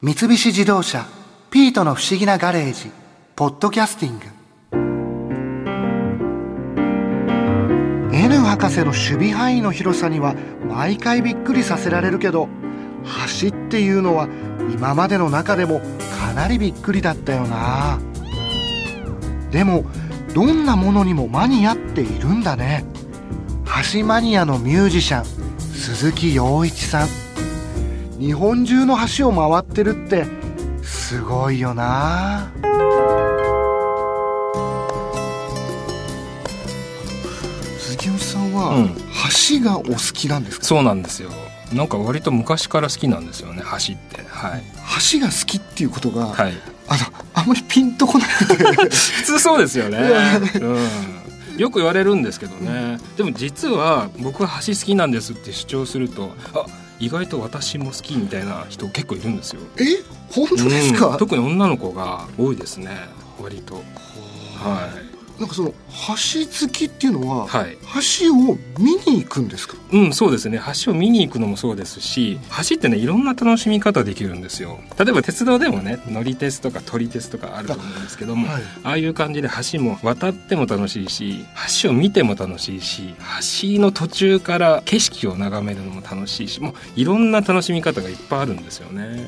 [0.00, 1.08] 三菱自動車
[1.50, 2.92] 「ピートの不思議なガレージ」
[3.34, 4.26] 「ポッドキャスティング」
[8.16, 10.36] N 博士の守備範囲の広さには
[10.68, 12.48] 毎回びっくりさせられるけど
[13.42, 14.28] 橋っていうのは
[14.72, 15.80] 今までの中でも
[16.20, 17.98] かなりびっくりだったよな。
[19.50, 19.84] でも
[20.32, 22.84] どんなものにもマニアっているんだね。
[23.92, 25.24] 橋マニアのミュージシャン
[25.58, 27.27] 鈴木陽一さん。
[28.18, 30.26] 日本中の橋を回ってるって
[30.82, 32.50] すごいよな。
[37.78, 38.96] 鈴木さんは、うん。
[39.60, 40.64] 橋がお好きなんですか？
[40.64, 41.30] そうなんですよ。
[41.72, 44.26] なんか割と昔から好きなんですよね橋って。
[44.28, 44.62] はい、
[45.12, 46.54] 橋が好きっていうことが、はい、
[46.88, 46.98] あの
[47.34, 48.64] あんまりピンとこなくて。
[48.90, 49.98] 普通そうですよね、
[50.60, 52.98] うん、よく言われるんですけどね。
[53.16, 56.64] でも実は僕は橋好きなんですって主張するとあ
[57.00, 59.62] 意外と私も好きみたいな人結構いるんですよ。
[59.78, 60.02] え？
[60.30, 61.18] 本当ですか、うん。
[61.18, 62.90] 特に女の子が多いですね。
[63.40, 63.76] 割と。
[63.76, 64.88] は
[65.38, 65.74] なんかその橋
[66.66, 67.78] 好きっていうのは、いはい。
[68.20, 69.76] 橋を見に行くんですか？
[69.92, 70.60] うんそうですね。
[70.84, 74.80] 橋を見に行くのもそうですし橋ってねいろんな楽しみ方できるんですよ。
[74.98, 78.62] 例えば鉄道でもね乗り鉄とか撮り鉄とかあると思うんですけども、はい。
[78.82, 81.44] ああいう感じで橋も渡っても楽しいし
[81.82, 83.14] 橋を見ても楽しいし
[83.76, 89.26] 橋の途中から景色を眺めるのも楽しいしもういろんな楽しみ方がいっぱいあるんですよね。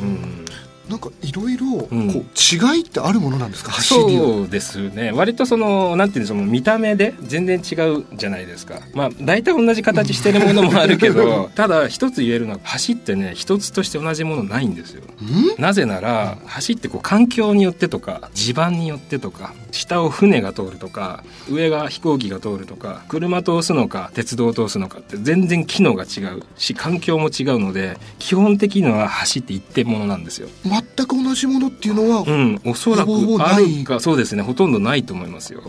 [0.00, 0.44] うん、
[0.88, 3.72] なんかいろいろこううん違いってあるものなんですか？
[3.88, 5.12] 橋にはそうですね。
[5.12, 8.80] 割とそのなんていうのその見た目で全然違うじゃないですか。
[8.94, 15.02] まあ大体同じ形してるものもあるけど ただ一つ言えるのは橋ってね一つとして同じものないんですよ。
[15.22, 15.60] ん？
[15.60, 30.48] なぜなら橋ってこう環境によってとか地盤によってとか下を船が通るとか上が飛行機が通るとか車通すのか鉄道を通すのかって全然機能が違うし環境も違うので基本的には橋って一点物なんですよ。
[30.96, 33.10] 全く同じものっていうのは、うん、おそらく
[33.42, 33.78] あない。
[33.80, 35.62] るかそうですねほとんどないと思いますよ。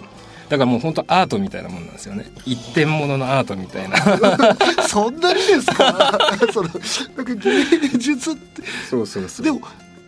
[0.49, 2.25] だからもう本当アートみたいなもんなんですよね。
[2.45, 3.97] 一点物のアートみたいな。
[4.87, 6.19] そんなにですか？
[6.53, 6.69] その
[7.17, 8.61] なんか芸術って。
[8.89, 9.45] そうそうそう。
[9.45, 9.61] でも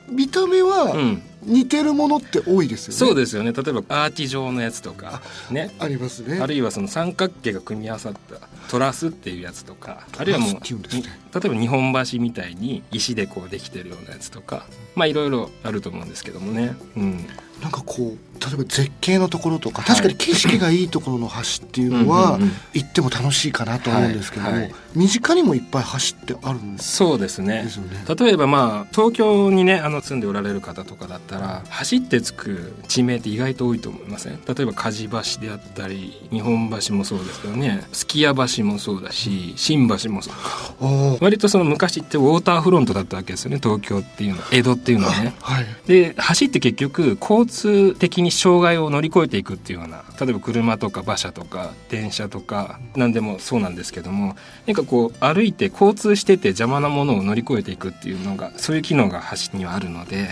[0.10, 3.54] 見た目はうん、似てるものって多いですよね、そうですよね。
[3.54, 5.22] 例えばアーチ状のやつとか
[5.52, 5.74] ね。
[5.80, 6.40] ありますね。
[6.40, 10.60] あるいはその三角形が組み合わさったトラスっていうやつとかあるいはもうね。
[10.60, 14.66] 例えば日本橋みたいに石でこうできてるようなやつとか
[14.96, 17.26] まあいろいろあると思うんですけどもね、うん、
[17.62, 19.96] なんかこう例えば絶景のところとかはい。
[19.96, 22.38] 確かに景色がいいところの橋っていうのは
[22.74, 24.62] 行っても楽しいかなと思うんですけども、はい。
[24.62, 27.66] はい身近にもいっぱい橋ってあるんですそうですね。
[27.66, 27.70] ね。
[28.18, 34.40] 例えばまあ東京にねあの住んでおられる方とかだったら走ってつく地名って意外と多いと思いません？
[34.44, 37.86] 例えば梶橋であったり日本橋もそうですけどね。
[37.92, 43.60] すき家橋もそうだし新橋もそう割とその昔ってウォーターフロントだったわけですよね。
[43.62, 45.36] 東京っていうのは江戸っていうのはね。
[45.42, 45.66] はい。
[45.86, 54.36] で橋って結局交通的に障害を乗り越えていくっていうような例えば車とか馬車とか電車とか何でもそうなんですけども
[54.66, 60.28] 何かこう歩いて交通してて邪魔なものを乗り越えていくっていうのがそういう機能が橋にはあるので、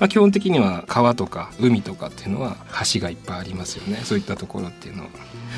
[0.00, 2.56] まあ、基本的には川とか海とかっていうのは
[2.92, 4.00] 橋がいっぱいありますよね。
[4.04, 5.10] そういったところっていうのは。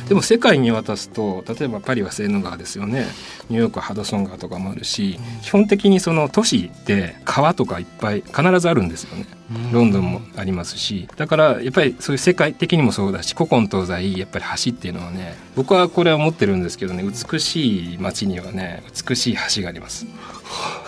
[0.09, 3.07] でも世界に渡すと例えばパリはセーヌ川ですよね。
[3.49, 9.27] ニューヨークはハドソン川とかもあるし基本的にその都市って川とかいっぱい必ずあるんですよね。
[9.73, 11.09] ロンドンもありますし。
[11.17, 20.07] だからやっぱりそういう世界的にもそうだし古今東西やっぱり橋っていうのはね僕はこれは思ってるんですけどね美しい街にはね美しい橋があります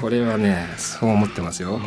[0.00, 1.80] これはねそう思ってますよ。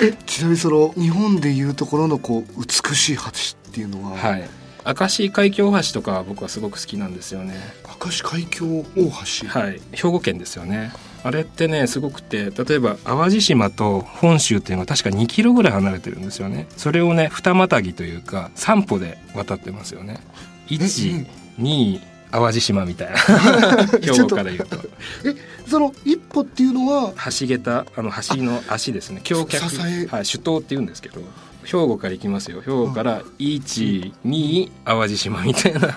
[0.00, 4.48] えちなみにその日本でいうところのこう美しい橋っていうのは、はい。
[4.86, 7.54] 明石海峡大橋とかは僕はすごく好きなんですよね。
[8.02, 9.80] 明石海峡大橋、はい。
[9.92, 10.92] 兵庫県ですよね。
[11.22, 16.66] あれってねすごくて例えば淡路島と本州っていうのは確か2キロぐらい離れてるんですよね。
[16.76, 20.20] それをね二またぎというか散歩で渡ってますよね。
[20.68, 21.26] 1
[21.58, 22.00] 2
[22.34, 23.16] 淡路島みたいな。
[24.02, 24.76] 兵庫から言うと。
[25.24, 25.34] え
[25.68, 29.20] その一歩っていうのは橋桁あの橋の足ですね。
[29.22, 30.06] 橋脚支え。
[30.06, 31.20] はい首頭って言うんですけど
[31.64, 32.60] 兵庫から行きますよ。
[32.60, 35.94] 兵庫から12淡路島みたいな。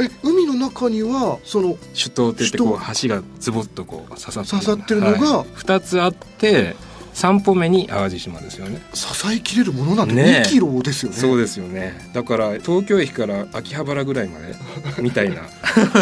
[0.00, 6.74] え海の中にはその首頭って言ってこう橋がズボッとこう刺さって刺さってるのがはい、2つあって
[7.20, 8.80] 3歩目に淡路島ですよね。
[8.94, 10.48] 支えきれるものなんてねえ。
[10.48, 11.18] 2キロですよね。
[11.18, 12.08] そうですよね。
[12.14, 14.54] だから東京駅から秋葉原ぐらいまで
[15.02, 15.42] みたいな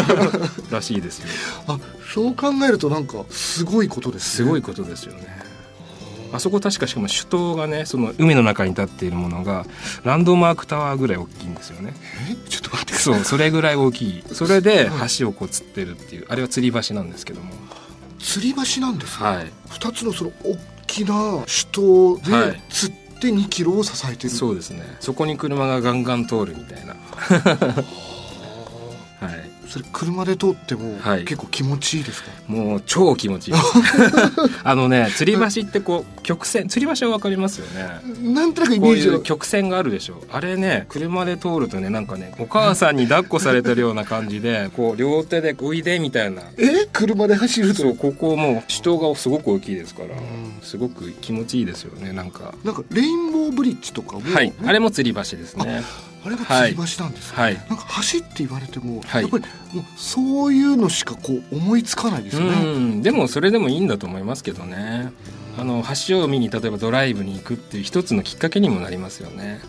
[0.71, 1.25] らしいですよ。
[1.67, 1.77] あ
[2.13, 4.45] そう考えるとなんかすごいことですね。
[4.45, 5.27] すごいことですよね。
[6.31, 9.65] あそこ確かしかも首都がねその海の中に立っているものが
[10.05, 11.93] ランドマークタワーぐらい大きいんですよね。
[12.31, 12.49] え？
[12.49, 14.23] ちょっと待ってそうそれぐらい大きい。
[14.31, 14.89] それで
[15.19, 16.25] 橋をこう釣ってるっていう。
[16.29, 17.53] あれは吊り橋なんですけども。
[18.19, 19.51] 吊り橋なんですね、はい。
[19.69, 20.57] 二つのその大
[20.89, 22.61] きな主塔ではい。
[22.69, 24.83] 釣って2キロを支えてる、そうですね。
[24.99, 26.95] そこに車がガンガン通るみたいな。
[29.19, 29.49] はい。
[29.67, 31.25] それ車で通ってもはい。
[31.25, 33.53] 結構気持ちいいですか、もう超気持ちいい
[34.63, 38.01] あのね吊り橋ってこう曲線吊り橋は分かりますよね。
[38.21, 39.15] なんとなくイメージは。
[39.15, 40.21] う曲線があるでしょ。
[40.31, 46.43] あれね車で通るとねなんかねお母さんに抱っこされてるような感じで こう両手でおいでみたいな。
[46.57, 46.85] え？
[46.93, 47.81] 車で走ると。
[47.81, 50.19] そうここもう主塔がすごく大きいですからん
[50.61, 52.53] すごく気持ちいいですよねなんか。
[52.63, 55.83] なんかレインボーブリッジとかも、はいあれも吊り橋ですね。
[56.23, 57.55] あれが吊り橋なんですね、はい。
[57.55, 59.21] なんか橋って言われても、はい。
[59.23, 59.43] やっぱり
[59.73, 65.11] もうそういうのしかこう思いつかないですよね、うんでもそれでもいいんだと思いますけどね
[65.59, 69.59] あの橋を見に例えばドライブに行くっていう一つのきっかけにもなりますよね。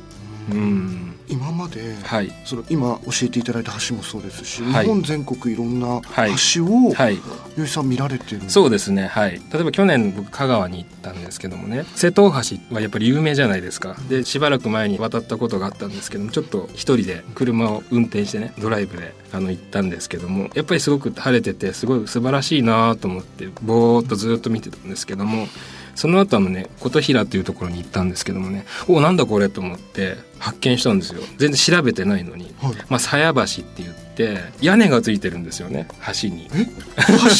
[0.51, 1.17] うん。
[1.29, 2.33] 今まで、はい。
[2.45, 4.85] その今教えていただいた橋もそうですし、はい。
[4.85, 6.33] 日本全国いろんなはい。
[6.55, 7.19] 橋を、はい。
[7.57, 8.43] よしさん見られてる。
[8.49, 9.41] そうですねはい。
[9.53, 13.97] 例えば去年僕香川に行ったんですけどもね瀬戸大橋はやっぱり有名じゃないですか。
[14.09, 25.47] でしばらく前に渡ったことがあったんですけどもちょっと一人で車を運転してねドライブであの行ったんですけどもやっぱりすごく晴れててすごい素晴らしいなと思ってぼーっとずっと見てたんですけども
[25.95, 31.21] その後あのね琴平っていうところに行ったんですけどもねおなんだこれと思って発見したんですよ。
[31.39, 32.55] 全然調べてないのに。
[32.63, 32.75] はい。
[32.89, 35.87] まあ鞘橋って言って屋根がついてるんですよね
[36.23, 36.49] 橋に。
[36.55, 36.67] え？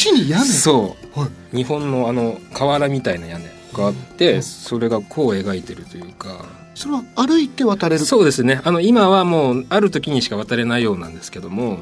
[0.05, 0.45] 橋に屋根？
[0.45, 1.19] そう。
[1.19, 1.57] はい。
[1.57, 6.45] 日本のあの瓦みたいな屋根があってそれがこう描いてるというか。
[6.75, 8.05] それは歩いて渡れる？
[8.05, 8.61] そうですね。
[8.63, 11.79] あの今はもうある時にしか渡れないようなんですけども、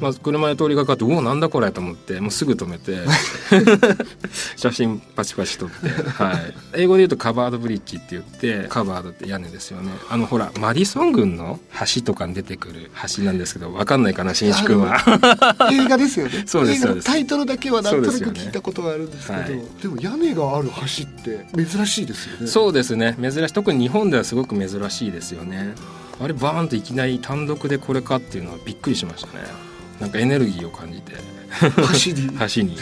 [0.00, 2.98] まあ、車で通りがかって「おおなんだこれ」と思ってもうすぐ止めて
[4.56, 9.90] 写真パチパチ撮って、はい、英語で言うとカバードブリッジって言ってカバードって屋根ですよね。
[10.08, 11.60] あのほらマディソン軍の
[11.94, 14.96] 橋とかに出てくる橋なんですけどわかんないかな新一君は。
[15.72, 16.44] 映画ですよね。
[16.46, 17.06] そうです映画のそうです。
[17.06, 18.40] タイトルだけはなんとなくそうですよね。
[18.40, 19.48] 聞いたことがあるんですけどはい。
[19.82, 22.46] でも屋根がある橋って珍しいですよね。
[22.46, 23.16] そうですね。
[23.20, 23.52] 珍しい。
[23.52, 25.74] 特に日本ではすごく珍しいですよね。
[26.18, 29.44] あれバーンといきなり単独でこれかっていうのはびっくりしましたね
[30.00, 31.12] なんかエネルギーを感じて。
[32.04, 32.76] 橋に橋に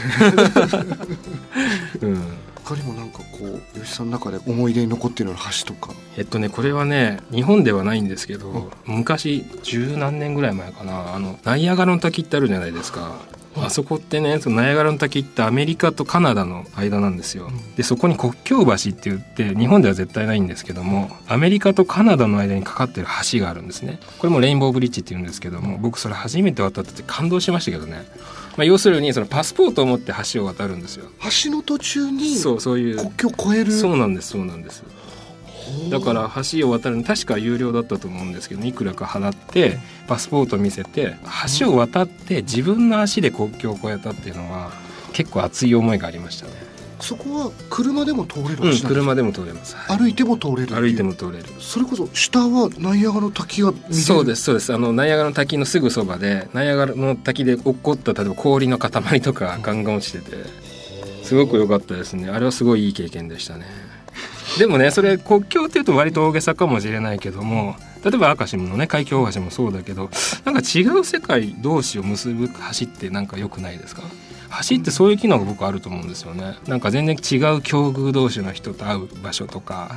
[2.02, 2.38] うん。
[2.64, 5.92] 他にもなんかこう吉さんの中で思い出に残ってるような橋とか。
[6.16, 11.14] えっとねこれはね日本ではないんですけど昔十何年ぐらい前かな。
[11.14, 13.16] あのナイアガラの滝ってあるじゃないですか
[13.56, 17.50] あそこってねそのナイアガラの滝ってアメリカとカナダの間なんですよ。
[17.76, 24.00] でそこに国境橋って言って日本では絶対ないんですけどもアメリカとカナダの間にかかってる橋があるんですね。
[24.18, 28.06] これもレインボーブリッジって言うんですけども僕それ初めて渡ってて感動しましたけどね、
[28.56, 31.06] まあ、要するにそのパスポートを持って橋を渡るんですよ。
[31.44, 33.72] 橋の途中にそうそういう国境を越える。
[33.72, 34.82] そうなんですそうなんです
[35.90, 41.16] だから橋を渡るの確か有料だったと思うんですけどいくらか払ってパスポート見せて
[41.58, 44.70] 橋を渡って自分の足で国境を越えたっていうのは
[45.12, 46.52] 結構熱い思いがありましたね、
[47.00, 49.76] そこは車でも通れる橋うん、なんですか車でも通れます。
[49.88, 51.44] 歩いても通れる歩いても通れる。
[51.60, 54.72] それこそ下はナイアガラの滝がそうですそうです。
[54.72, 60.36] あのナイアガラの滝のすぐそばでナイアガラの滝で起こった例えば氷の塊とかガンガン落ちてて
[61.22, 62.28] すごく良かったですね。
[62.30, 63.66] あれはすごいいい経験でしたね
[64.58, 70.10] でもねそれ国境っていうと割と大げさかもしれないけども例えば明石のね海峡大橋もそうだけど
[70.44, 74.02] なんか違う世界同士を結ぶ橋ってなんか良くないですか？
[74.68, 76.56] 橋ってそういう機能が僕あると思うんですよね。
[76.68, 79.96] なんか全然違う境遇同士の人と会う場所とか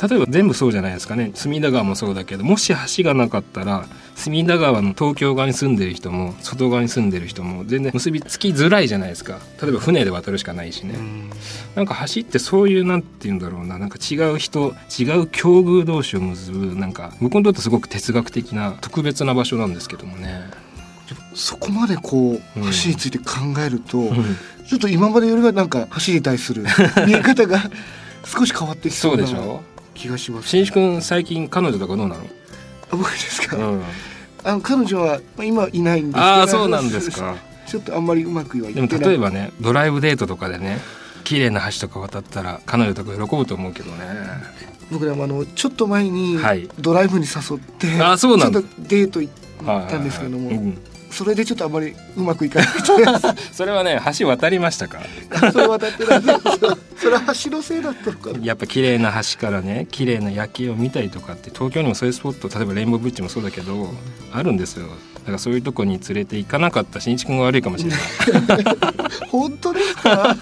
[0.00, 1.32] 例えば全部そうじゃないですかね。
[1.34, 3.86] 隅田川もそうだけどもし橋がなかったら
[4.16, 9.38] 隅田川の東京側に住んでる人も外側に住んでる人も全然結びつきづらいじゃないですか。
[9.62, 11.30] 例えば船で渡るしかないしね、うん。
[11.76, 13.78] なんか橋ってそういうなんて言うんだろうな。
[13.78, 20.50] なんか違う人違う境遇同士を結ぶなんか僕にとってすごく哲学的な特別な場所なんですけどもね。
[21.34, 23.24] そこまでこううん橋について考
[23.64, 24.36] えると、うん。
[24.66, 26.64] ちょっと今までよりはなんか橋に対する
[27.06, 27.70] 見え方が
[28.24, 29.62] 少し変わってきそそううなでしょ
[29.94, 30.48] 気がします。
[30.48, 32.26] 新一君最近彼女とかどうなの、
[32.90, 33.82] あ僕ですか、うん、
[34.44, 36.24] あの彼女はまあ今いないんですけど。
[36.24, 37.36] ああそうなんですか。
[37.66, 39.08] ちょっとあんまりうまくはいっでもてない。
[39.08, 40.80] 例えばねドライブデートとかでね
[41.24, 43.98] 綺麗な橋とか渡ったら彼女とか喜ぶと思うけどね。
[44.90, 46.68] 僕でもあのちょっと前にはい。
[46.78, 48.60] ドライブに誘って、あそうなんだ。
[48.60, 50.66] ちょっとデート行ったんですけども、はいはいはい。
[50.66, 50.78] うん
[51.16, 53.42] それでちょっとあんまりうまくいかなくて。
[53.52, 55.00] それはね橋渡りましたか
[55.50, 56.22] それ渡ってない
[56.98, 58.32] それは橋のせいだったのか。
[58.32, 63.88] なやっぱ綺麗な橋からね綺麗な夜景を見たりとかって東京にもそういうスポット例えばレインボーブリッジもそうだけど
[64.32, 64.86] あるんですよ。
[64.88, 64.92] だ
[65.26, 68.00] からそういうとこに連れて行かなかった新一君が悪いかもしれない。
[69.30, 70.36] 本当ですか？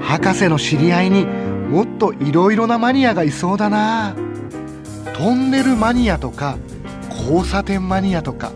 [0.00, 1.26] 博士の知り合いに
[1.72, 4.14] もっといろいろなマニアがいそうだな。
[5.16, 6.58] トンネルマニアとか
[7.08, 8.52] 交差点マニアとか。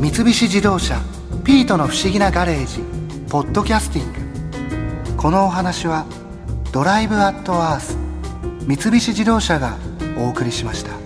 [0.00, 0.98] 三菱自動車
[1.44, 2.82] ピートの不思議なガレージ
[3.28, 4.20] ポッドキャスティング。
[5.18, 6.06] このお話は
[6.72, 7.98] ドライブアットアース
[8.66, 9.76] 三菱自動車が
[10.16, 11.05] お送りしました。